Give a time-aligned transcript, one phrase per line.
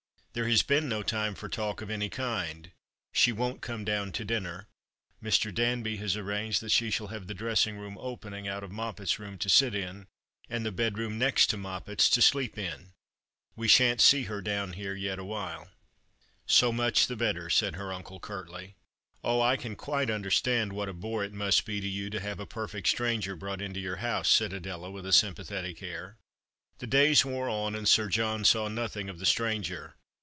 [0.33, 2.71] There has been no time for talk of any kind.
[3.11, 4.69] She won't come down to dinner.
[5.21, 5.53] Mr.
[5.53, 9.37] Danby has arranged that she shall have the dressing room opening out of Moppet's room
[9.39, 10.07] to sit in,
[10.49, 12.93] and the bedroom next to Moppet's to sleep in.
[13.57, 15.69] We shan't see her down here yet awhile.""
[16.45, 18.75] So much the better," said her uncle, curtly.
[19.23, 19.75] 240 The Christmas Hirelings." Oh, I can
[20.07, 23.35] quite understand what a bore it must be to you to have a perfect stranger
[23.35, 26.15] brought into your house," said Adela, ^\ith a sympathetic air.
[26.77, 29.95] The days wore on, and Sir John saw nothing of the stranger.